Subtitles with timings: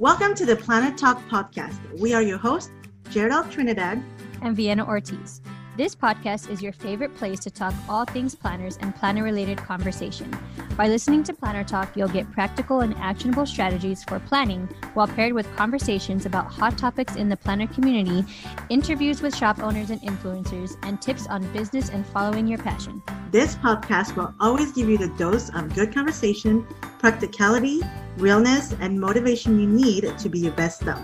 [0.00, 1.76] Welcome to the Planner Talk podcast.
[1.98, 2.70] We are your hosts,
[3.10, 4.00] Gerald Trinidad
[4.42, 5.40] and Vienna Ortiz.
[5.78, 10.28] This podcast is your favorite place to talk all things planners and planner related conversation.
[10.76, 15.34] By listening to Planner Talk, you'll get practical and actionable strategies for planning while paired
[15.34, 18.24] with conversations about hot topics in the planner community,
[18.70, 23.00] interviews with shop owners and influencers, and tips on business and following your passion.
[23.30, 26.66] This podcast will always give you the dose of good conversation,
[26.98, 27.82] practicality,
[28.16, 31.00] realness, and motivation you need to be your best self.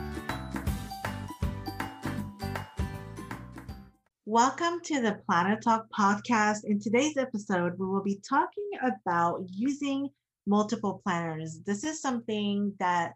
[4.35, 6.65] Welcome to the Planner Talk podcast.
[6.65, 10.09] In today's episode, we will be talking about using
[10.45, 11.61] multiple planners.
[11.65, 13.13] This is something that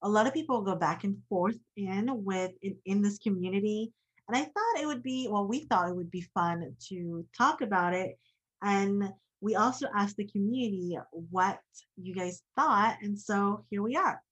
[0.00, 3.92] a lot of people go back and forth in with in, in this community.
[4.26, 7.60] And I thought it would be, well, we thought it would be fun to talk
[7.60, 8.18] about it.
[8.62, 9.12] And
[9.42, 11.58] we also asked the community what
[11.98, 12.96] you guys thought.
[13.02, 14.22] And so here we are.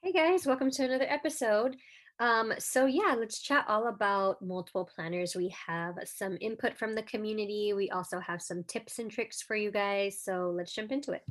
[0.00, 1.74] Hey guys, welcome to another episode.
[2.20, 5.36] Um, so yeah, let's chat all about multiple planners.
[5.36, 7.72] We have some input from the community.
[7.74, 10.20] We also have some tips and tricks for you guys.
[10.20, 11.22] So let's jump into it.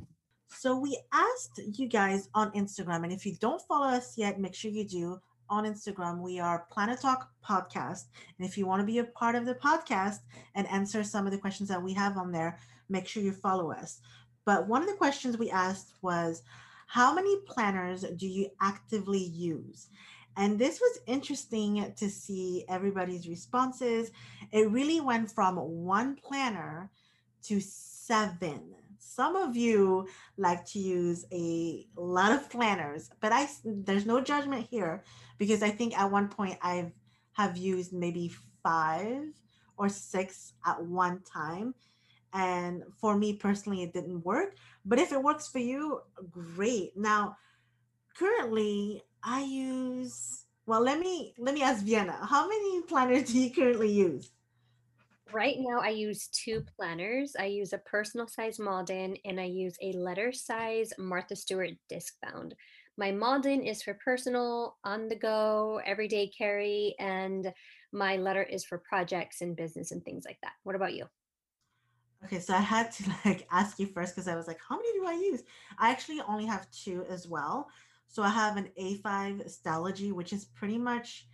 [0.50, 4.54] So we asked you guys on Instagram, and if you don't follow us yet, make
[4.54, 5.20] sure you do.
[5.50, 8.04] On Instagram, we are Planner Talk Podcast.
[8.38, 10.18] And if you want to be a part of the podcast
[10.54, 13.72] and answer some of the questions that we have on there, make sure you follow
[13.72, 14.00] us.
[14.46, 16.42] But one of the questions we asked was,
[16.86, 19.88] how many planners do you actively use?
[20.38, 24.12] And this was interesting to see everybody's responses.
[24.52, 26.90] It really went from one planner
[27.46, 28.76] to seven.
[29.00, 30.06] Some of you
[30.36, 35.02] like to use a lot of planners, but I there's no judgment here
[35.38, 36.92] because I think at one point I've
[37.32, 38.30] have used maybe
[38.62, 39.24] five
[39.76, 41.74] or six at one time.
[42.32, 44.54] And for me personally, it didn't work.
[44.84, 46.00] But if it works for you,
[46.30, 46.96] great.
[46.96, 47.36] Now,
[48.16, 52.18] currently I use well let me let me ask Vienna.
[52.28, 54.30] How many planners do you currently use?
[55.32, 57.36] Right now I use two planners.
[57.38, 62.14] I use a personal size Malden and I use a letter size Martha Stewart disc
[62.22, 62.54] bound.
[62.96, 67.52] My Malden is for personal, on the go, everyday carry, and
[67.92, 70.54] my letter is for projects and business and things like that.
[70.64, 71.04] What about you?
[72.24, 74.92] Okay, so I had to like ask you first because I was like, how many
[74.94, 75.44] do I use?
[75.78, 77.68] I actually only have two as well.
[78.08, 81.26] So I have an A5 Stalogy, which is pretty much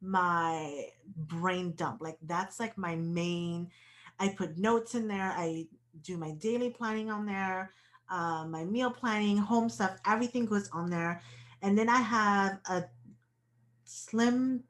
[0.00, 2.00] my brain dump.
[2.00, 3.70] Like that's like my main.
[4.18, 5.34] I put notes in there.
[5.36, 5.66] I
[6.02, 7.72] do my daily planning on there,
[8.10, 9.98] uh, my meal planning, home stuff.
[10.06, 11.20] Everything goes on there.
[11.62, 12.84] And then I have a
[13.84, 14.62] slim.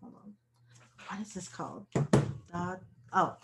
[0.00, 0.32] Hold on.
[1.08, 1.86] What is this called?
[3.12, 3.36] Oh,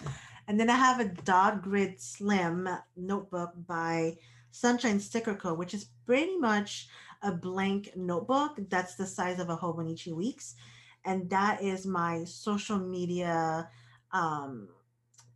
[0.48, 4.16] and then I have a Dot Grid Slim notebook by
[4.50, 6.88] Sunshine Sticker Co., which is pretty much
[7.22, 10.54] a blank notebook that's the size of a Hobonichi Weeks.
[11.04, 13.68] And that is my social media
[14.12, 14.68] um,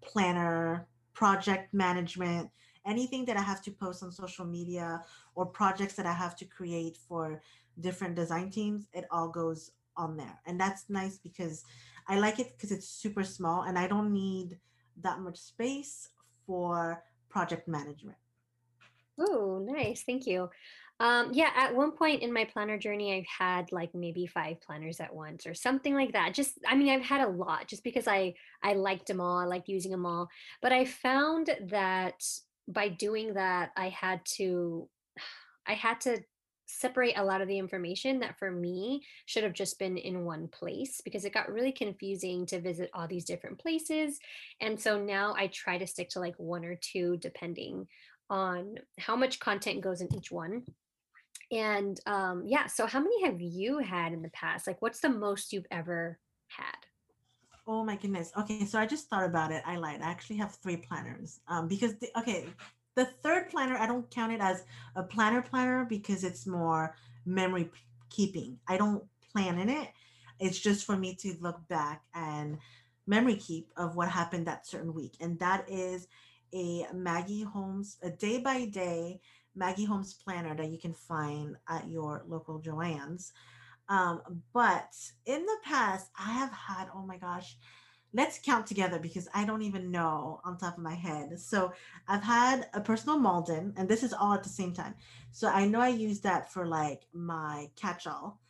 [0.03, 2.51] planner, project management,
[2.87, 5.03] anything that I have to post on social media
[5.35, 7.41] or projects that I have to create for
[7.81, 10.41] different design teams, it all goes on there.
[10.47, 11.65] And that's nice because
[12.09, 14.59] I like it because it's super small and I don't need
[15.03, 16.11] that much space
[16.47, 18.19] for project management.
[19.19, 20.03] Oh, nice.
[20.03, 20.51] Thank you.
[21.01, 25.01] Um, yeah, at one point in my planner journey, I've had like maybe five planners
[25.01, 26.35] at once or something like that.
[26.35, 29.39] Just, I mean, I've had a lot just because I I liked them all.
[29.39, 30.29] I liked using them all.
[30.63, 32.23] But I found that
[32.69, 34.89] by doing that, I had to,
[35.67, 36.23] I had to
[36.67, 40.49] separate a lot of the information that for me should have just been in one
[40.49, 44.19] place because it got really confusing to visit all these different places.
[44.61, 47.87] And so now I try to stick to like one or two depending
[48.31, 50.63] on how much content goes in each one
[51.51, 54.67] and um, yeah, so how many have you had in the past?
[54.67, 56.19] Like, what's the most you've ever
[56.49, 56.77] had?
[57.67, 58.31] Oh my goodness.
[58.37, 59.63] Okay, so I just thought about it.
[59.65, 60.03] I lied.
[60.03, 61.41] I actually have three planners.
[61.49, 62.47] Um, because the, okay,
[62.95, 64.65] the third planner I don't count it as
[64.97, 66.95] a planner planner because it's more
[67.25, 67.71] memory
[68.11, 68.59] keeping.
[68.69, 69.89] I don't plan in it.
[70.41, 72.59] It's just for me to look back and
[73.07, 76.09] memory keep of what happened that certain week, and that is
[76.55, 79.21] a Maggie Holmes, a day by day
[79.55, 83.33] Maggie Holmes planner that you can find at your local Joann's.
[83.89, 84.95] Um, but
[85.27, 87.57] in the past, I have had, oh my gosh,
[88.15, 91.39] let's count together because I don't even know on top of my head.
[91.39, 91.73] So
[92.09, 94.95] I've had a personal Malden, and this is all at the same time.
[95.33, 98.41] So I know I used that for like my catch all.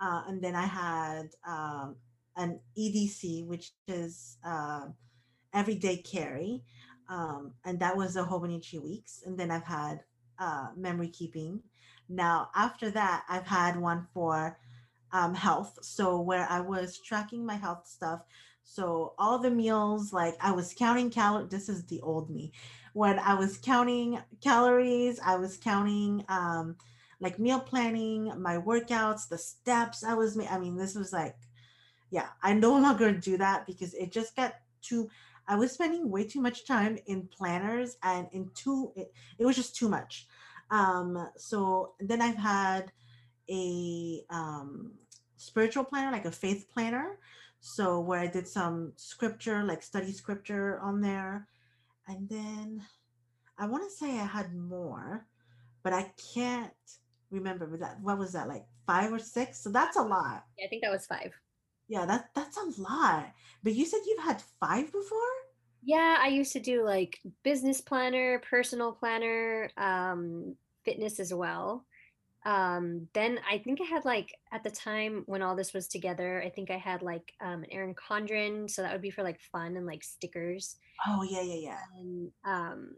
[0.00, 1.96] Uh, and then I had um,
[2.36, 4.86] an EDC, which is uh,
[5.54, 6.62] everyday carry.
[7.08, 9.22] Um, and that was a Hobonichi weeks.
[9.24, 10.00] And then I've had
[10.38, 11.60] uh, memory keeping.
[12.08, 14.58] Now, after that, I've had one for
[15.12, 15.78] um, health.
[15.82, 18.22] So, where I was tracking my health stuff.
[18.64, 21.50] So, all the meals, like I was counting calories.
[21.50, 22.52] This is the old me.
[22.92, 26.76] When I was counting calories, I was counting um,
[27.20, 31.36] like meal planning, my workouts, the steps I was I mean, this was like,
[32.10, 35.10] yeah, I no longer do that because it just got too
[35.46, 39.56] I was spending way too much time in planners and in too it, it was
[39.56, 40.26] just too much.
[40.70, 42.92] Um, so then I've had
[43.50, 44.92] a um,
[45.36, 47.18] spiritual planner, like a faith planner.
[47.60, 51.48] So where I did some scripture, like study scripture on there.
[52.08, 52.82] And then
[53.58, 55.26] I want to say I had more,
[55.82, 56.72] but I can't
[57.30, 57.66] remember.
[57.66, 59.62] Was that what was that like five or six?
[59.62, 60.44] So that's a lot.
[60.58, 61.32] Yeah, I think that was five.
[61.88, 63.32] Yeah, that that's a lot.
[63.62, 65.18] But you said you've had five before?
[65.82, 71.84] Yeah, I used to do like business planner, personal planner, um, fitness as well.
[72.46, 76.42] Um, then I think I had like at the time when all this was together,
[76.42, 79.40] I think I had like um, an Erin Condren, so that would be for like
[79.40, 80.76] fun and like stickers.
[81.06, 81.78] Oh yeah, yeah, yeah.
[81.98, 82.96] And um,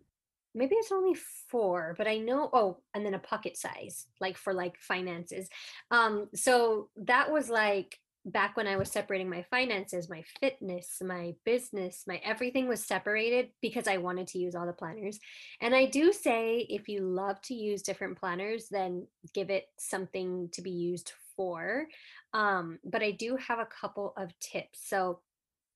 [0.55, 1.17] maybe it's only
[1.49, 2.51] four, but I know.
[2.53, 5.49] Oh, and then a pocket size, like for like finances.
[5.91, 11.35] Um, so that was like back when I was separating my finances, my fitness, my
[11.45, 15.21] business, my everything was separated because I wanted to use all the planners.
[15.61, 20.49] And I do say if you love to use different planners, then give it something
[20.53, 21.87] to be used for.
[22.35, 24.81] Um, but I do have a couple of tips.
[24.83, 25.21] So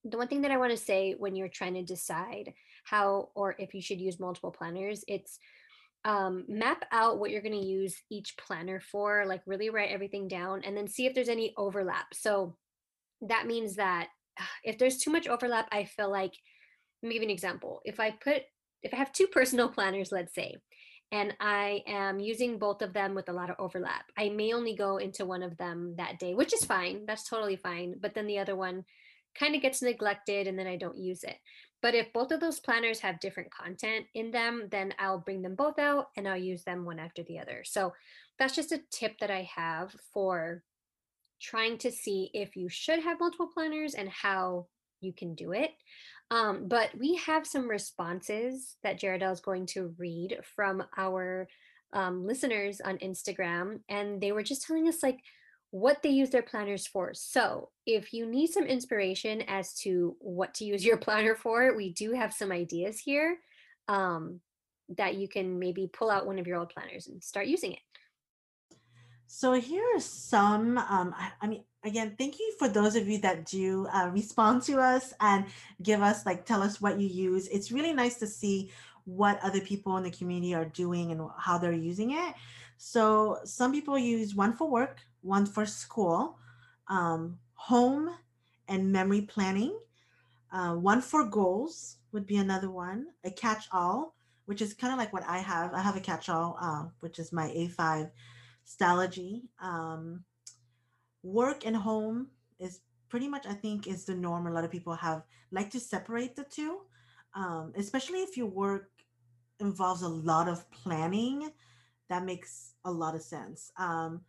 [0.04, 3.54] the one thing that I want to say when you're trying to decide how or
[3.58, 5.38] if you should use multiple planners, it's
[6.04, 10.28] um, map out what you're going to use each planner for, like really write everything
[10.28, 12.14] down and then see if there's any overlap.
[12.14, 12.56] So
[13.22, 14.08] that means that
[14.64, 16.32] if there's too much overlap, I feel like,
[17.02, 17.80] let me give you an example.
[17.84, 18.42] If I put,
[18.82, 20.56] if I have two personal planners, let's say,
[21.12, 24.76] and I am using both of them with a lot of overlap, I may only
[24.76, 27.04] go into one of them that day, which is fine.
[27.04, 27.96] That's totally fine.
[28.00, 28.84] But then the other one
[29.38, 31.36] kind of gets neglected and then I don't use it.
[31.82, 35.54] But if both of those planners have different content in them, then I'll bring them
[35.54, 37.62] both out and I'll use them one after the other.
[37.64, 37.94] So
[38.38, 40.62] that's just a tip that I have for
[41.40, 44.66] trying to see if you should have multiple planners and how
[45.00, 45.70] you can do it.
[46.30, 51.48] Um, but we have some responses that Jaredell is going to read from our
[51.92, 53.80] um, listeners on Instagram.
[53.88, 55.18] And they were just telling us, like,
[55.70, 57.14] what they use their planners for.
[57.14, 61.92] So, if you need some inspiration as to what to use your planner for, we
[61.92, 63.38] do have some ideas here
[63.88, 64.40] um,
[64.96, 67.78] that you can maybe pull out one of your old planners and start using it.
[69.26, 70.76] So, here are some.
[70.76, 74.62] Um, I, I mean, again, thank you for those of you that do uh, respond
[74.64, 75.46] to us and
[75.82, 77.46] give us, like, tell us what you use.
[77.46, 78.72] It's really nice to see
[79.04, 82.34] what other people in the community are doing and how they're using it.
[82.76, 86.38] So, some people use one for work, one for school,
[86.88, 88.10] um, home
[88.68, 89.78] and memory planning.
[90.52, 93.06] Uh, one for goals would be another one.
[93.24, 94.14] A catch-all,
[94.46, 95.74] which is kind of like what I have.
[95.74, 98.10] I have a catch-all, uh, which is my A5
[98.66, 99.42] Stalogy.
[99.60, 100.24] Um,
[101.22, 104.46] work and home is pretty much, I think, is the norm.
[104.46, 106.80] A lot of people have like to separate the two,
[107.34, 108.90] um, especially if your work
[109.58, 111.50] involves a lot of planning.
[112.08, 113.70] That makes a lot of sense.
[113.76, 114.22] Um,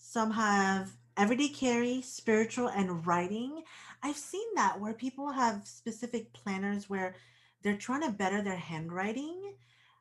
[0.00, 3.62] some have everyday carry, spiritual, and writing.
[4.02, 7.14] I've seen that where people have specific planners where
[7.62, 9.54] they're trying to better their handwriting.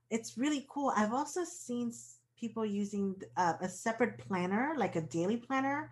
[0.10, 0.94] It's really cool.
[0.96, 1.92] I've also seen
[2.40, 5.92] people using uh, a separate planner, like a daily planner,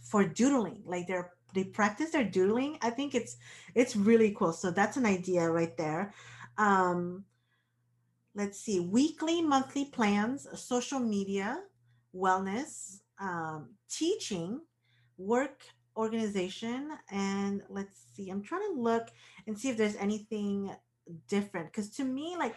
[0.00, 0.82] for doodling.
[0.84, 2.78] Like they're they practice their doodling.
[2.82, 3.36] I think it's
[3.76, 4.52] it's really cool.
[4.52, 6.12] So that's an idea right there.
[6.58, 7.24] Um,
[8.34, 11.60] let's see, weekly, monthly plans, social media,
[12.14, 14.60] wellness, um, teaching,
[15.18, 15.64] work
[15.96, 19.08] organization, and let's see, I'm trying to look
[19.46, 20.74] and see if there's anything
[21.28, 21.68] different.
[21.68, 22.56] Because to me, like,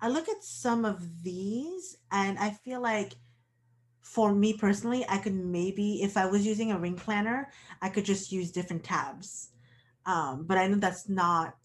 [0.00, 3.14] I look at some of these and I feel like
[4.00, 7.50] for me personally, I could maybe, if I was using a ring planner,
[7.82, 9.50] I could just use different tabs.
[10.06, 11.56] Um, but I know that's not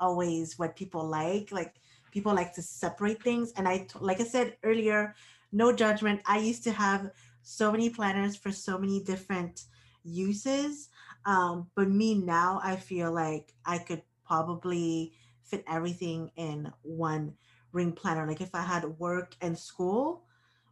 [0.00, 1.52] always what people like.
[1.52, 1.74] Like,
[2.12, 3.52] people like to separate things.
[3.56, 5.14] And I, like I said earlier,
[5.52, 6.22] no judgment.
[6.24, 7.10] I used to have
[7.48, 9.66] so many planners for so many different
[10.02, 10.88] uses.
[11.24, 15.12] Um, but me now, I feel like I could probably
[15.44, 17.34] fit everything in one
[17.72, 18.26] ring planner.
[18.26, 20.24] Like if I had work and school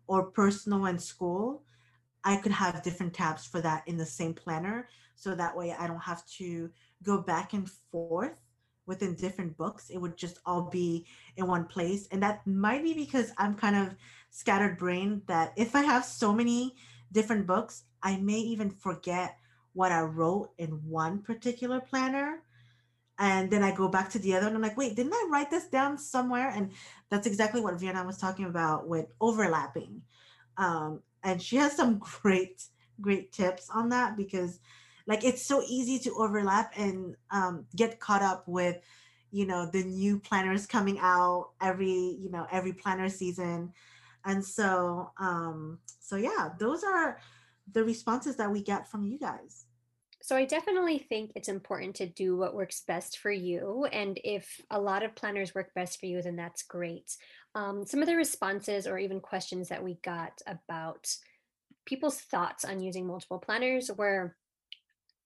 [0.09, 1.63] or personal and school,
[2.25, 4.89] I could have different tabs for that in the same planner.
[5.15, 6.71] So that way I don't have to
[7.05, 8.41] go back and forth
[8.87, 9.91] within different books.
[9.91, 12.07] It would just all be in one place.
[12.11, 13.95] And that might be because I'm kind of
[14.31, 16.75] scattered brain that if I have so many
[17.13, 19.39] different books, I may even forget
[19.73, 22.43] what I wrote in one particular planner.
[23.19, 25.51] And then I go back to the other and I'm like, wait, didn't I write
[25.51, 26.51] this down somewhere?
[26.51, 26.73] And
[27.11, 30.03] that's exactly what Vienna was talking about with overlapping.
[30.57, 32.65] Um, and she has some great,
[33.01, 34.59] great tips on that because
[35.07, 38.81] like it's so easy to overlap and um, get caught up with
[39.31, 43.73] you know the new planners coming out every you know every planner season
[44.25, 47.19] and so um so yeah those are
[47.73, 49.67] the responses that we get from you guys
[50.25, 53.87] so I definitely think it's important to do what works best for you.
[53.93, 57.15] And if a lot of planners work best for you, then that's great.
[57.55, 61.15] Um, some of the responses or even questions that we got about
[61.85, 64.35] people's thoughts on using multiple planners were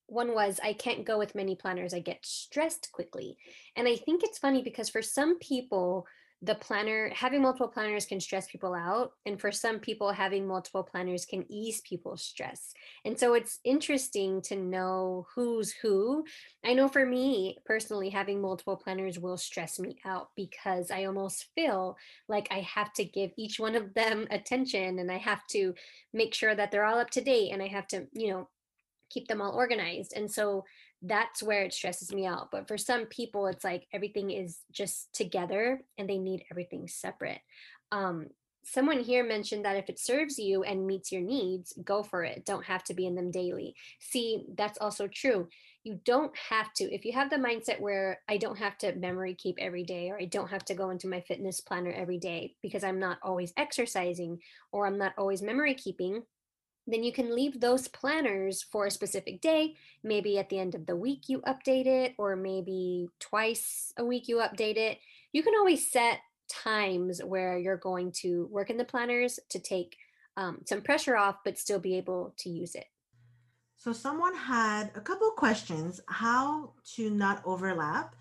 [0.08, 3.36] one was I can't go with many planners, I get stressed quickly.
[3.76, 6.06] And I think it's funny because for some people,
[6.40, 10.84] the planner having multiple planners can stress people out and for some people having multiple
[10.84, 12.72] planners can ease people's stress
[13.04, 16.24] and so it's interesting to know who's who
[16.64, 21.46] i know for me personally having multiple planners will stress me out because i almost
[21.56, 21.96] feel
[22.28, 25.74] like i have to give each one of them attention and i have to
[26.12, 28.48] make sure that they're all up to date and i have to you know
[29.10, 30.64] keep them all organized and so
[31.02, 32.50] that's where it stresses me out.
[32.50, 37.40] But for some people, it's like everything is just together and they need everything separate.
[37.92, 38.26] Um,
[38.64, 42.44] someone here mentioned that if it serves you and meets your needs, go for it.
[42.44, 43.74] Don't have to be in them daily.
[44.00, 45.48] See, that's also true.
[45.84, 46.92] You don't have to.
[46.92, 50.20] If you have the mindset where I don't have to memory keep every day, or
[50.20, 53.54] I don't have to go into my fitness planner every day because I'm not always
[53.56, 54.40] exercising
[54.72, 56.24] or I'm not always memory keeping,
[56.88, 59.76] then you can leave those planners for a specific day.
[60.02, 64.26] Maybe at the end of the week you update it, or maybe twice a week
[64.26, 64.98] you update it.
[65.32, 69.96] You can always set times where you're going to work in the planners to take
[70.38, 72.86] um, some pressure off, but still be able to use it.
[73.76, 78.16] So, someone had a couple questions how to not overlap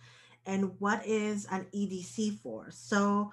[0.46, 2.68] and what is an EDC for.
[2.70, 3.32] So,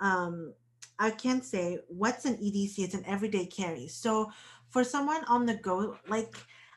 [0.00, 0.52] um,
[0.98, 2.78] I can say what's an EDC?
[2.78, 3.88] It's an everyday carry.
[3.88, 4.30] So,
[4.72, 6.34] for someone on the go, like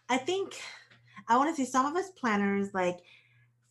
[0.10, 0.62] I think
[1.28, 3.00] I want to say some of us planners, like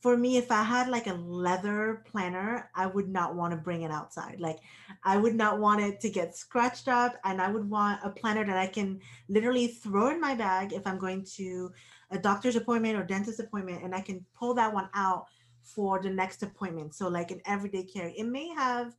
[0.00, 3.82] for me, if I had like a leather planner, I would not want to bring
[3.82, 4.40] it outside.
[4.40, 4.58] Like
[5.02, 8.44] I would not want it to get scratched up, and I would want a planner
[8.44, 11.72] that I can literally throw in my bag if I'm going to
[12.10, 15.26] a doctor's appointment or dentist appointment, and I can pull that one out
[15.62, 16.94] for the next appointment.
[16.94, 18.12] So like an everyday carry.
[18.18, 18.94] It may have,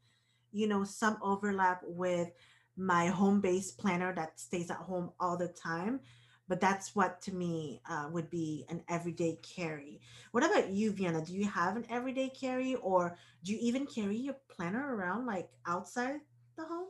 [0.51, 2.29] you know, some overlap with
[2.77, 5.99] my home based planner that stays at home all the time.
[6.47, 9.99] But that's what to me uh, would be an everyday carry.
[10.31, 11.25] What about you, Vienna?
[11.25, 15.49] Do you have an everyday carry or do you even carry your planner around like
[15.65, 16.19] outside
[16.55, 16.89] the home?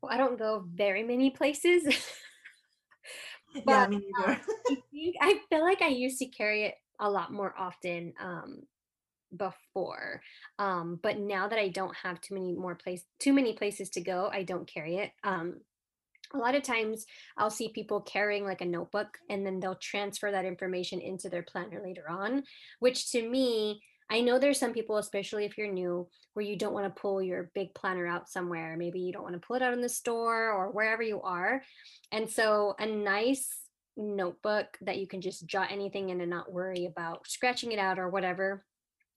[0.00, 1.84] Well, I don't go very many places.
[3.54, 4.32] but, yeah, me neither.
[4.32, 8.14] um, I, think, I feel like I used to carry it a lot more often
[8.20, 8.62] um,
[9.36, 10.20] before
[10.58, 14.00] um but now that i don't have too many more place too many places to
[14.00, 15.56] go i don't carry it um
[16.32, 17.06] a lot of times
[17.36, 21.42] I'll see people carrying like a notebook and then they'll transfer that information into their
[21.42, 22.44] planner later on,
[22.78, 26.72] which to me, I know there's some people, especially if you're new, where you don't
[26.72, 28.76] want to pull your big planner out somewhere.
[28.76, 31.62] Maybe you don't want to pull it out in the store or wherever you are.
[32.10, 33.48] And so a nice
[33.96, 37.98] notebook that you can just jot anything in and not worry about scratching it out
[37.98, 38.64] or whatever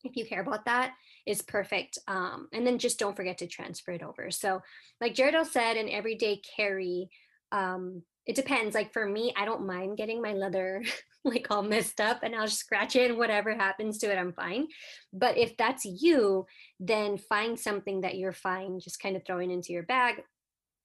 [0.03, 0.93] if you care about that
[1.25, 4.31] is perfect um, and then just don't forget to transfer it over.
[4.31, 4.61] So
[4.99, 7.09] like jared said an everyday carry
[7.51, 8.73] um, it depends.
[8.73, 10.83] Like for me i don't mind getting my leather
[11.25, 14.33] like all messed up and i'll just scratch it and whatever happens to it i'm
[14.33, 14.67] fine.
[15.11, 16.45] But if that's you
[16.79, 20.23] then find something that you're fine just kind of throwing into your bag.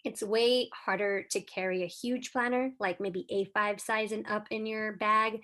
[0.04, 4.64] It's way harder to carry a huge planner like maybe a5 size and up in
[4.66, 5.40] your bag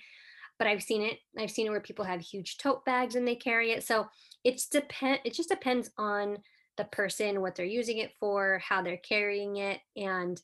[0.59, 1.19] but I've seen it.
[1.39, 3.85] I've seen it where people have huge tote bags and they carry it.
[3.85, 4.07] So
[4.45, 6.39] it's depend it just depends on
[6.77, 9.81] the person, what they're using it for, how they're carrying it.
[9.97, 10.41] And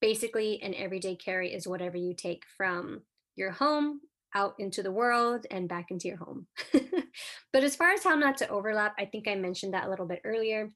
[0.00, 3.02] basically an everyday carry is whatever you take from
[3.36, 4.00] your home
[4.34, 6.46] out into the world and back into your home.
[7.52, 10.06] but as far as how not to overlap, I think I mentioned that a little
[10.06, 10.70] bit earlier.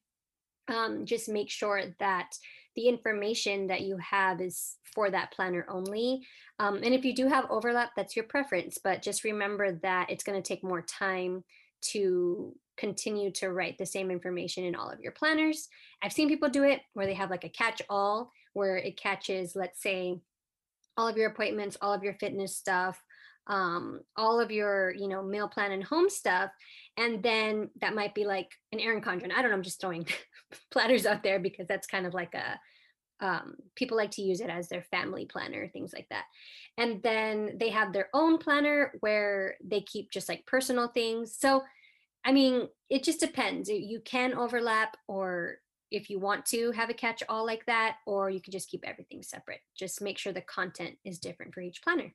[0.68, 2.34] Um, just make sure that
[2.74, 6.26] the information that you have is for that planner only.
[6.58, 8.78] Um, and if you do have overlap, that's your preference.
[8.82, 11.44] But just remember that it's going to take more time
[11.92, 15.68] to continue to write the same information in all of your planners.
[16.02, 19.54] I've seen people do it where they have like a catch all, where it catches,
[19.54, 20.20] let's say,
[20.96, 23.02] all of your appointments, all of your fitness stuff,
[23.46, 26.50] um, all of your, you know, meal plan and home stuff.
[26.96, 29.32] And then that might be like an Erin Condren.
[29.32, 30.06] I don't know, I'm just throwing
[30.70, 32.58] platters out there because that's kind of like a,
[33.20, 36.24] um, people like to use it as their family planner, things like that.
[36.76, 41.36] And then they have their own planner where they keep just like personal things.
[41.38, 41.62] So,
[42.24, 43.68] I mean, it just depends.
[43.68, 45.56] You can overlap, or
[45.90, 48.82] if you want to have a catch all like that, or you can just keep
[48.84, 49.60] everything separate.
[49.78, 52.12] Just make sure the content is different for each planner.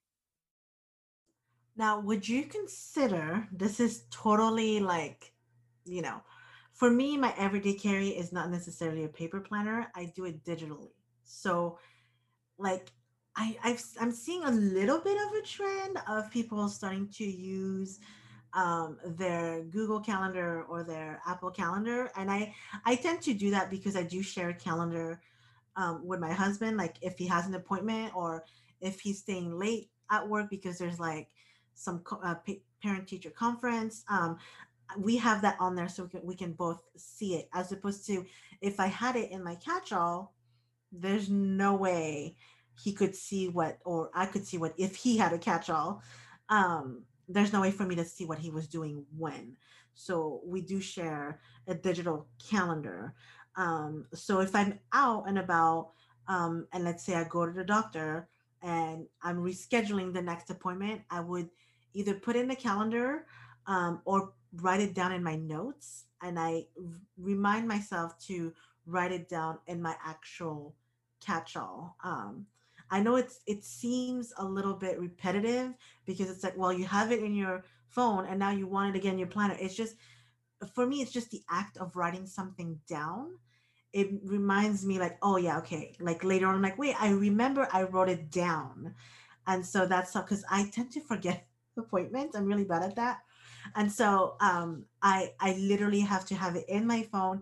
[1.80, 5.32] Now, would you consider this is totally like,
[5.86, 6.22] you know,
[6.74, 9.90] for me, my everyday carry is not necessarily a paper planner.
[9.96, 10.92] I do it digitally.
[11.24, 11.80] So,
[12.58, 12.92] like,
[13.38, 18.02] I, I've, I'm seeing a little bit of a trend of people starting to use
[18.54, 22.54] um, their Google Calendar or their Apple Calendar, and I
[22.86, 25.22] I tend to do that because I do share a calendar
[25.78, 26.76] um, with my husband.
[26.76, 28.44] Like if he has an appointment or
[28.82, 31.30] if he's staying late at work because there's like
[31.80, 32.36] some uh,
[32.84, 34.04] parent teacher conference.
[34.10, 34.38] Um,
[34.98, 38.06] we have that on there so we can, we can both see it as opposed
[38.08, 38.26] to
[38.62, 40.34] if I had it in my catch-all,
[40.92, 42.36] there's no way
[42.84, 46.02] he could see what or I could see what if he had a catch-all.
[46.50, 49.56] Um, there's no way for me to see what he was doing when.
[49.94, 53.14] So we do share a digital calendar.
[53.56, 55.92] Um, so if I'm out and about,
[56.28, 58.28] um, and let's say I go to the doctor
[58.62, 61.50] and I'm rescheduling the next appointment, I would
[61.94, 63.26] either put in the calendar
[63.68, 66.06] um, or write it down in my notes.
[66.22, 66.66] And I
[67.18, 68.54] remind myself to
[68.86, 70.76] write it down in my actual
[71.22, 71.96] catch all.
[72.04, 72.46] Um,
[72.92, 75.74] I know it's it seems a little bit repetitive
[76.06, 79.00] because it's like, well, you have it in your phone and now you want it
[79.00, 79.56] again in your planner.
[79.60, 79.96] It's just
[80.74, 83.38] for me, it's just the act of writing something down.
[83.94, 85.96] It reminds me like, oh yeah, okay.
[86.00, 88.96] Like later on, I'm like, wait, I remember I wrote it down.
[89.48, 92.36] And so that's because I tend to forget appointments.
[92.36, 93.20] I'm really bad at that.
[93.76, 97.42] And so um, I I literally have to have it in my phone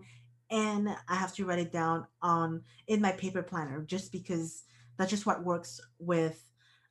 [0.50, 4.64] and I have to write it down on in my paper planner just because
[4.96, 6.42] that's just what works with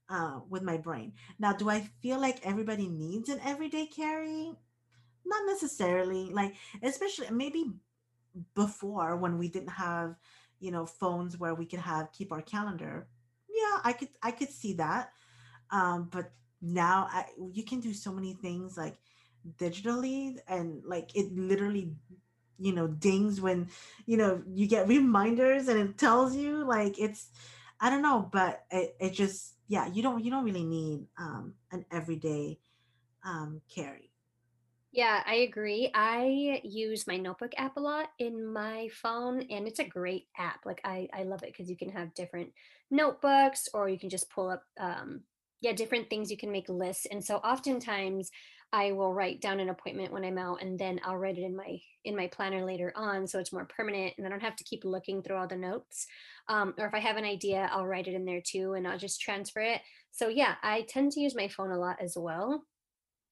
[0.10, 1.14] uh, with my brain.
[1.40, 4.54] Now, do I feel like everybody needs an everyday carry?
[5.26, 6.30] Not necessarily.
[6.32, 7.74] Like, especially maybe
[8.56, 10.16] before when we didn't have,
[10.60, 13.08] you know, phones where we could have keep our calendar.
[13.50, 15.12] Yeah, I could I could see that.
[15.72, 18.98] Um, but now I, you can do so many things like
[19.58, 21.94] digitally and like it literally
[22.60, 23.70] you know dings when
[24.06, 27.30] you know you get reminders and it tells you like it's
[27.80, 31.54] I don't know, but it, it just yeah, you don't you don't really need um,
[31.72, 32.60] an everyday
[33.24, 34.12] um, carry.
[34.92, 35.92] Yeah, I agree.
[35.94, 40.66] I use my notebook app a lot in my phone, and it's a great app.
[40.66, 42.52] Like I, I love it because you can have different
[42.90, 45.22] notebooks, or you can just pull up, um,
[45.62, 46.30] yeah, different things.
[46.30, 48.30] You can make lists, and so oftentimes
[48.74, 51.56] I will write down an appointment when I'm out and then I'll write it in
[51.56, 54.64] my in my planner later on so it's more permanent and I don't have to
[54.64, 56.06] keep looking through all the notes.
[56.50, 58.98] Um, or if I have an idea, I'll write it in there too and I'll
[58.98, 59.82] just transfer it.
[60.12, 62.64] So yeah, I tend to use my phone a lot as well.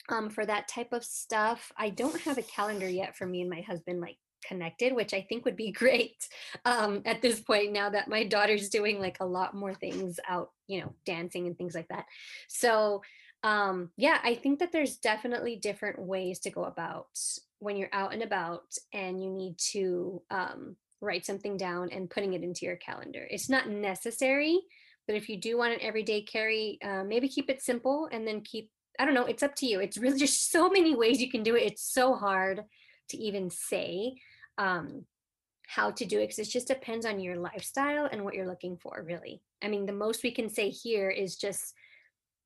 [0.07, 1.71] Um, for that type of stuff.
[1.77, 5.21] I don't have a calendar yet for me and my husband like connected, which I
[5.21, 6.27] think would be great
[6.65, 10.51] um, at this point now that my daughter's doing like a lot more things out,
[10.67, 12.05] you know, dancing and things like that.
[12.47, 13.01] So
[13.43, 17.07] um, yeah, I think that there's definitely different ways to go about
[17.59, 22.33] when you're out and about and you need to um, write something down and putting
[22.33, 23.27] it into your calendar.
[23.29, 24.59] It's not necessary,
[25.05, 28.41] but if you do want an everyday carry, uh, maybe keep it simple and then
[28.41, 29.79] keep, I don't know, it's up to you.
[29.79, 31.63] It's really just so many ways you can do it.
[31.63, 32.63] It's so hard
[33.09, 34.15] to even say
[34.57, 35.05] um,
[35.67, 38.77] how to do it because it just depends on your lifestyle and what you're looking
[38.77, 39.41] for, really.
[39.63, 41.73] I mean, the most we can say here is just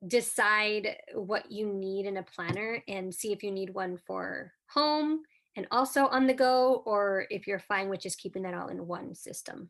[0.07, 5.23] decide what you need in a planner and see if you need one for home
[5.55, 8.87] and also on the go, or if you're fine with just keeping that all in
[8.87, 9.69] one system.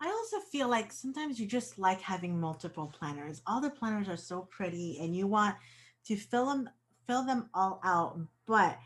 [0.00, 3.40] I also feel like sometimes you just like having multiple planners.
[3.46, 5.56] All the planners are so pretty and you want
[6.06, 6.68] to fill them
[7.06, 8.76] fill them all out, but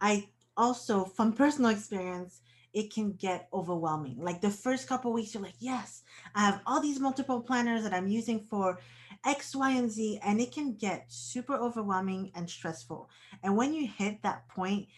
[0.00, 2.40] I also from personal experience
[2.72, 4.16] it can get overwhelming.
[4.18, 6.02] Like the first couple weeks, you're like, yes,
[6.34, 8.80] I have all these multiple planners that I'm using for
[9.26, 13.08] X, Y, and Z, and it can get super overwhelming and stressful.
[13.42, 14.88] And when you hit that point,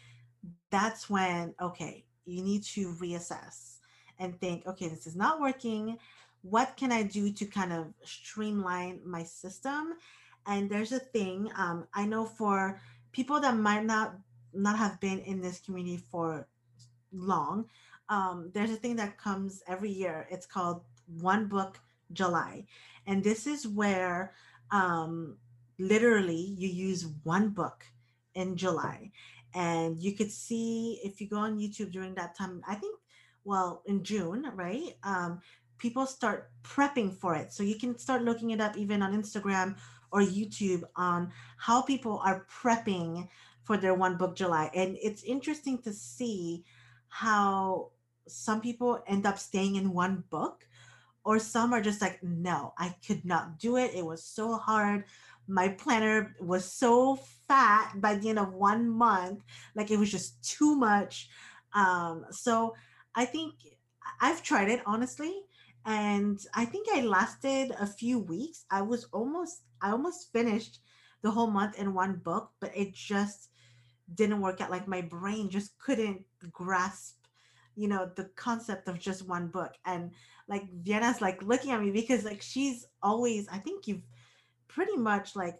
[0.71, 3.79] that's when, okay, you need to reassess
[4.19, 5.99] and think, okay, this is not working.
[6.43, 9.95] What can I do to kind of streamline my system?
[10.47, 12.81] And there's a thing um, I know for
[13.13, 14.15] people that might not
[14.55, 16.49] not have been in this community for
[17.13, 17.67] long,
[18.09, 20.27] um, there's a thing that comes every year.
[20.31, 20.83] It's called
[21.21, 21.79] One Book
[22.13, 22.67] July,
[23.07, 24.35] and this is where
[24.71, 25.37] um,
[25.79, 27.85] literally you use one book
[28.35, 29.11] in July.
[29.55, 32.99] And you could see if you go on youtube during that time i think
[33.45, 35.41] well in june right um,
[35.79, 37.53] people start prepping for it.
[37.53, 39.77] So you can start looking it up even on instagram
[40.13, 43.29] or youtube on how people are prepping
[43.65, 46.65] for their one book july and it's interesting to see
[47.09, 47.91] how
[48.27, 50.67] some people end up staying in one book
[51.25, 55.05] or some are just like no i could not do it it was so hard
[55.47, 57.17] my planner was so
[57.49, 59.41] fat by the end of one month
[59.75, 61.29] like it was just too much.
[61.75, 62.75] Um so
[63.15, 63.55] i think
[64.21, 65.43] i've tried it honestly
[65.85, 68.65] and i think i lasted a few weeks.
[68.71, 70.81] I was almost i almost finished
[71.23, 73.51] the whole month in one book but it just
[74.15, 77.17] didn't work out like my brain just couldn't grasp
[77.75, 80.11] you know the concept of just one book and
[80.49, 84.03] like vienna's like looking at me because like she's always i think you've
[84.69, 85.59] pretty much like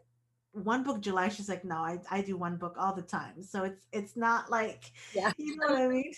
[0.55, 1.29] one book July.
[1.29, 3.43] She's like, no, I, I do one book all the time.
[3.43, 5.33] So it's it's not like yeah.
[5.37, 6.13] you know what I mean?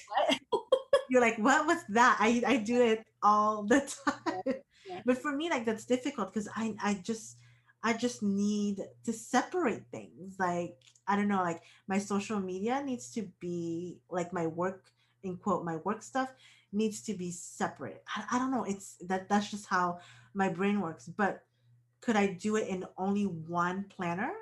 [1.10, 2.16] You're like, what was that?
[2.20, 4.42] I I do it all the time.
[4.46, 4.52] Yeah.
[4.88, 5.00] Yeah.
[5.04, 7.38] But for me, like that's difficult because I I just
[7.82, 10.36] I just need to separate things.
[10.38, 14.90] Like, I don't know, like my social media needs to be like my work
[15.22, 16.32] in quote, my work stuff
[16.72, 18.02] needs to be separate.
[18.14, 18.64] I, I don't know.
[18.64, 20.00] It's that that's just how
[20.34, 21.06] my brain works.
[21.06, 21.42] But
[22.00, 24.32] could I do it in only one planner?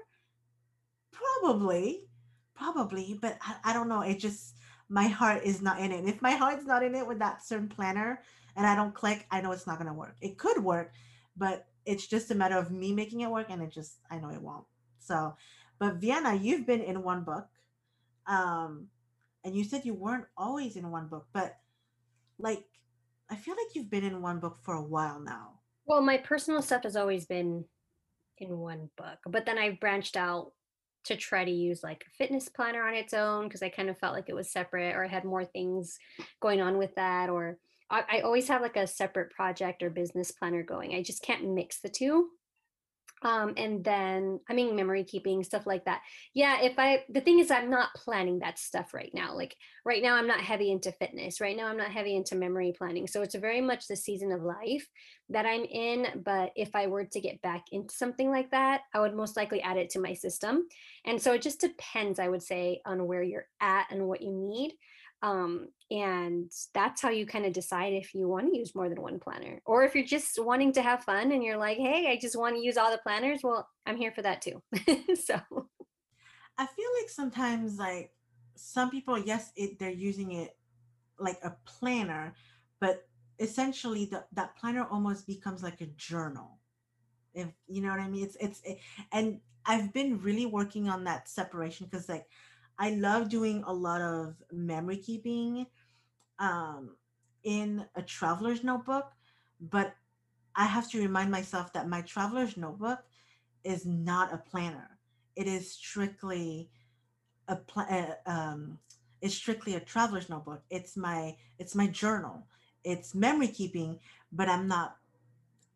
[1.12, 2.06] Probably,
[2.54, 4.02] probably, but I, I don't know.
[4.02, 4.56] It just,
[4.88, 6.04] my heart is not in it.
[6.06, 8.22] If my heart's not in it with that certain planner
[8.56, 10.16] and I don't click, I know it's not to work.
[10.20, 10.92] It could work,
[11.36, 14.30] but it's just a matter of me making it work and it just, I know
[14.30, 14.64] it won't.
[14.98, 15.36] So,
[15.78, 17.46] but Vienna, you've been in one book.
[18.26, 18.88] Um,
[19.44, 21.56] and you said you weren't always in one book, but
[22.38, 22.64] like,
[23.30, 25.60] I feel like you've been in one book for a while now.
[25.86, 27.64] Well, my personal stuff has always been
[28.38, 30.52] in one book, but then I branched out
[31.04, 33.98] to try to use like a fitness planner on its own because I kind of
[33.98, 35.98] felt like it was separate or I had more things
[36.40, 37.28] going on with that.
[37.28, 37.58] Or
[37.90, 40.94] I, I always have like a separate project or business planner going.
[40.94, 42.30] I just can't mix the two
[43.24, 46.02] um and then i mean memory keeping stuff like that.
[46.34, 49.34] Yeah if i the thing is i'm not planning that stuff right now.
[49.34, 51.40] Like right now i'm not heavy into fitness.
[51.40, 53.06] Right now i'm not heavy into memory planning.
[53.06, 54.86] So it's very much the season of life
[55.30, 59.00] that i'm in but if i were to get back into something like that i
[59.00, 60.66] would most likely add it to my system.
[61.06, 64.32] And so it just depends i would say on where you're at and what you
[64.32, 64.74] need
[65.24, 69.00] um, and that's how you kind of decide if you want to use more than
[69.00, 72.18] one planner or if you're just wanting to have fun and you're like hey i
[72.20, 74.62] just want to use all the planners well i'm here for that too.
[75.16, 75.34] So
[76.58, 78.12] i feel like sometimes like
[78.54, 80.56] some people yes it, they're using it
[81.18, 82.34] like a planner
[82.80, 83.06] but
[83.38, 86.58] essentially the, that planner almost becomes like a journal
[87.34, 88.24] if you know what i mean?
[88.24, 88.78] It's it's it,
[89.10, 92.26] and i've been really working on that separation because like
[92.78, 95.66] I love doing a lot of memory keeping
[96.38, 96.96] um,
[97.44, 99.12] in a traveler's notebook,
[99.60, 99.94] but
[100.56, 103.00] I have to remind myself that my traveler's notebook
[103.64, 104.98] is not a planner.
[105.36, 106.70] It is strictly
[107.48, 108.78] a pl- uh, um,
[109.20, 110.62] it's strictly a traveler's notebook.
[110.70, 112.46] It's my it's my journal.
[112.84, 113.98] It's memory keeping,
[114.32, 114.96] but I'm not.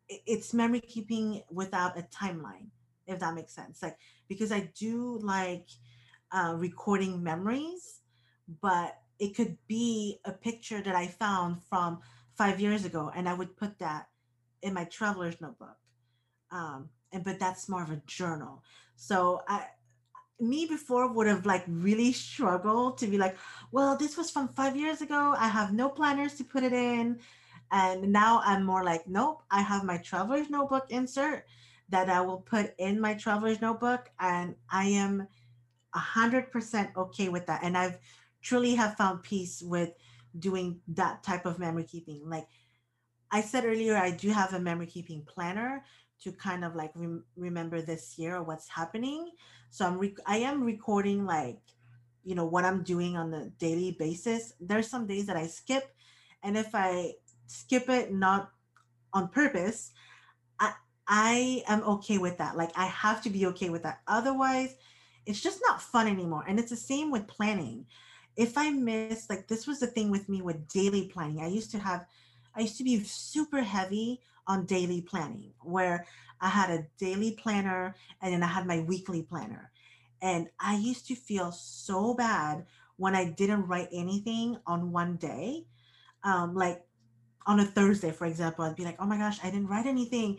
[0.07, 2.69] It's memory keeping without a timeline,
[3.07, 3.81] if that makes sense.
[3.81, 5.67] Like because I do like
[6.31, 8.01] uh, recording memories,
[8.61, 11.99] but it could be a picture that I found from
[12.35, 14.07] five years ago, and I would put that
[14.61, 15.77] in my traveler's notebook.
[16.51, 18.63] Um, and but that's more of a journal.
[18.95, 19.65] So I,
[20.39, 23.37] me before would have like really struggled to be like,
[23.71, 25.35] well, this was from five years ago.
[25.37, 27.19] I have no planners to put it in.
[27.71, 31.45] And now I'm more like, nope, I have my traveler's notebook insert
[31.89, 34.09] that I will put in my traveler's notebook.
[34.19, 35.27] And I am
[35.95, 37.97] 100% okay with that and i've
[38.41, 39.91] truly have found peace with
[40.37, 42.47] doing that type of memory keeping like
[43.31, 45.83] i said earlier i do have a memory keeping planner
[46.21, 49.31] to kind of like rem- remember this year or what's happening
[49.69, 51.59] so i'm i am recording like
[52.23, 55.95] you know what i'm doing on the daily basis there's some days that i skip
[56.43, 57.11] and if i
[57.47, 58.51] skip it not
[59.13, 59.91] on purpose
[60.59, 60.73] i
[61.09, 62.55] I am okay with that.
[62.55, 64.01] Like I have to be okay with that.
[64.07, 64.75] Otherwise,
[65.25, 66.45] it's just not fun anymore.
[66.47, 67.85] And it's the same with planning.
[68.35, 71.41] If I miss, like this was the thing with me with daily planning.
[71.41, 72.05] I used to have,
[72.55, 76.05] I used to be super heavy on daily planning where
[76.41, 79.71] I had a daily planner and then I had my weekly planner.
[80.21, 82.65] And I used to feel so bad
[82.97, 85.65] when I didn't write anything on one day.
[86.23, 86.83] Um, like
[87.45, 90.37] on a Thursday, for example, I'd be like, oh my gosh, I didn't write anything.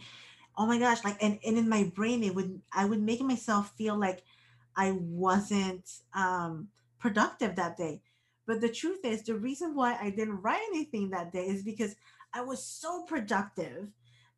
[0.57, 3.73] Oh my gosh, like and, and in my brain, it would I would make myself
[3.77, 4.23] feel like
[4.77, 8.03] I wasn't um productive that day.
[8.47, 11.95] But the truth is the reason why I didn't write anything that day is because
[12.35, 13.89] I was so productive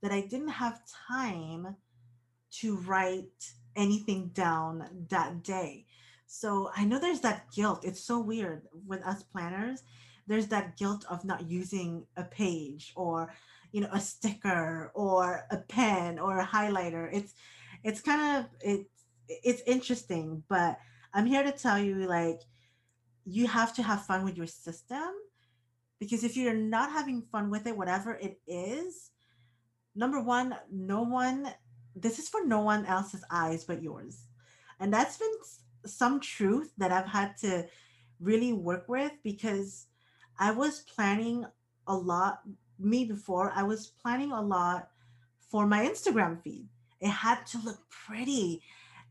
[0.03, 1.77] that I didn't have time
[2.61, 5.87] to write anything down that day.
[6.27, 7.85] So I know there's that guilt.
[7.85, 9.83] It's so weird with us planners.
[10.27, 13.35] There's that guilt of not using a page or
[13.73, 17.09] you know a sticker or a pen or a highlighter.
[17.13, 17.35] It's
[17.85, 18.89] it's kind of it's
[19.29, 20.79] it's interesting, but
[21.15, 22.41] I'm here to tell you like
[23.25, 25.11] you have to have fun with your system
[26.01, 29.13] because if you're not having fun with it whatever it is
[29.95, 31.53] number one, no one,
[31.95, 34.27] this is for no one else's eyes but yours.
[34.81, 35.33] And that's been
[35.87, 37.67] some truth that I've had to
[38.21, 39.87] really work with because
[40.39, 41.45] I was planning
[41.87, 42.41] a lot,
[42.79, 44.89] me before, I was planning a lot
[45.51, 46.69] for my Instagram feed.
[47.01, 48.63] It had to look pretty.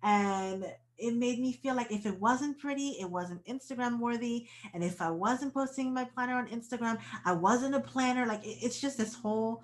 [0.04, 0.66] And
[0.98, 4.48] it made me feel like if it wasn't pretty, it wasn't Instagram worthy.
[4.74, 8.26] And if I wasn't posting my planner on Instagram, I wasn't a planner.
[8.28, 9.64] Like it's just this whole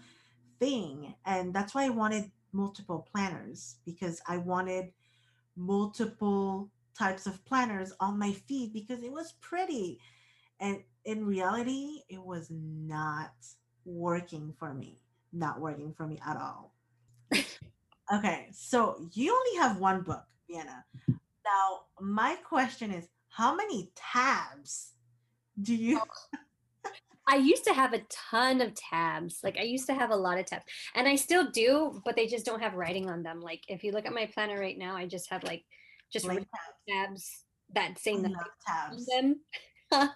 [0.59, 1.13] thing.
[1.25, 4.91] And that's why I wanted multiple planners because I wanted
[5.55, 9.99] multiple types of planners on my feed because it was pretty.
[10.59, 13.33] And in reality, it was not
[13.85, 16.73] working for me, not working for me at all.
[18.13, 20.83] Okay, so you only have one book, Vienna.
[21.07, 24.93] Now, my question is how many tabs
[25.61, 26.39] do you oh.
[27.29, 29.39] I used to have a ton of tabs.
[29.43, 30.63] Like I used to have a lot of tabs.
[30.95, 33.41] And I still do, but they just don't have writing on them.
[33.41, 35.65] Like if you look at my planner right now, I just have like
[36.11, 36.45] just tabs.
[36.89, 37.43] tabs
[37.75, 38.33] that say the
[38.65, 39.05] tabs.
[39.07, 39.41] them.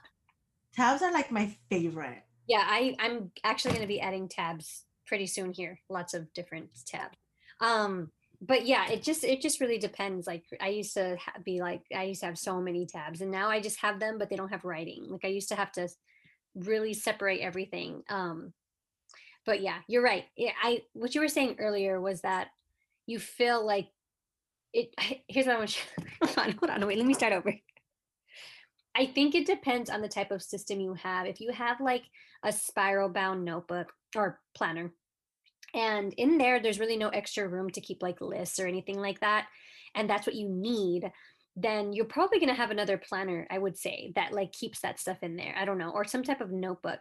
[0.74, 2.24] tabs are like my favorite.
[2.48, 5.82] Yeah, I I'm actually going to be adding tabs pretty soon here.
[5.90, 7.18] Lots of different tabs.
[7.62, 10.26] Um but yeah, it just it just really depends.
[10.26, 13.50] Like I used to be like I used to have so many tabs and now
[13.50, 15.06] I just have them but they don't have writing.
[15.10, 15.88] Like I used to have to
[16.56, 18.04] really separate everything.
[18.10, 18.54] Um,
[19.46, 20.26] but yeah, you're right.
[20.64, 22.48] I what you were saying earlier was that
[23.06, 23.88] you feel like
[24.74, 24.94] it.
[25.28, 25.70] Here's what I want.
[25.70, 26.98] To, hold on, hold on, wait.
[26.98, 27.54] Let me start over.
[28.94, 31.26] I think it depends on the type of system you have.
[31.26, 32.04] If you have like
[32.44, 34.92] a spiral bound notebook or planner,
[35.74, 39.20] and in there, there's really no extra room to keep like lists or anything like
[39.22, 39.48] that,
[39.96, 41.12] and that's what you need
[41.56, 45.00] then you're probably going to have another planner i would say that like keeps that
[45.00, 47.00] stuff in there i don't know or some type of notebook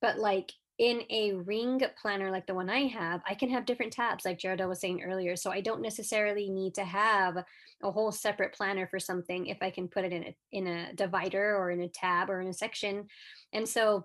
[0.00, 3.92] but like in a ring planner like the one i have i can have different
[3.92, 7.36] tabs like Gerardo was saying earlier so i don't necessarily need to have
[7.82, 10.92] a whole separate planner for something if i can put it in a in a
[10.94, 13.06] divider or in a tab or in a section
[13.52, 14.04] and so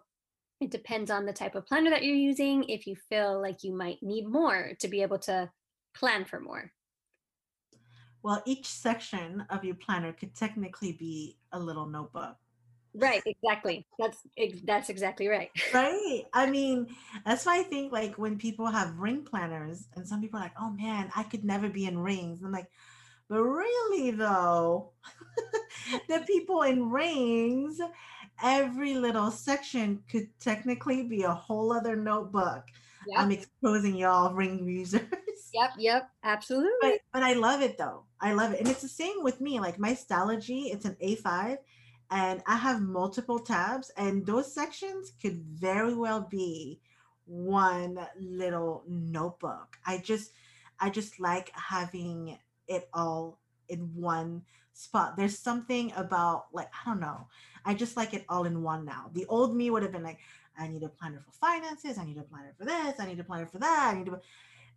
[0.59, 3.73] it depends on the type of planner that you're using if you feel like you
[3.73, 5.51] might need more to be able to
[5.93, 6.71] plan for more
[8.23, 12.35] well, each section of your planner could technically be a little notebook.
[12.93, 13.85] Right, exactly.
[13.99, 14.17] That's
[14.65, 15.49] that's exactly right.
[15.73, 16.23] Right.
[16.33, 16.87] I mean,
[17.25, 20.59] that's why I think like when people have ring planners, and some people are like,
[20.59, 22.69] "Oh man, I could never be in rings." I'm like,
[23.29, 24.91] but really though,
[26.09, 27.79] the people in rings,
[28.43, 32.63] every little section could technically be a whole other notebook.
[33.07, 33.19] Yep.
[33.19, 35.01] I'm exposing y'all ring users.
[35.53, 36.71] Yep, yep, absolutely.
[36.81, 38.03] But, but I love it though.
[38.19, 38.59] I love it.
[38.59, 39.59] And it's the same with me.
[39.59, 41.57] Like my Stalogy, it's an A5
[42.09, 46.79] and I have multiple tabs, and those sections could very well be
[47.25, 49.77] one little notebook.
[49.85, 50.31] I just
[50.79, 54.43] I just like having it all in one
[54.77, 55.17] spot.
[55.17, 57.27] There's something about like I don't know.
[57.65, 59.09] I just like it all in one now.
[59.13, 60.19] The old me would have been like,
[60.57, 61.97] I need a planner for finances.
[61.97, 62.99] I need a planner for this.
[62.99, 63.91] I need a planner for that.
[63.93, 64.19] I need to,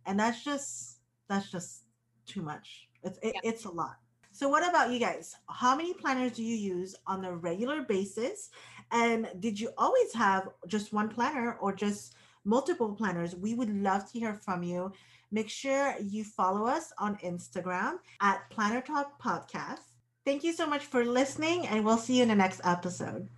[0.05, 1.83] and that's just that's just
[2.25, 2.87] too much.
[3.03, 3.41] It's it, yeah.
[3.43, 3.97] it's a lot.
[4.33, 5.35] So what about you guys?
[5.49, 8.49] How many planners do you use on a regular basis?
[8.91, 13.35] And did you always have just one planner or just multiple planners?
[13.35, 14.93] We would love to hear from you.
[15.31, 19.90] Make sure you follow us on Instagram at Planner Talk Podcast.
[20.25, 23.29] Thank you so much for listening, and we'll see you in the next episode.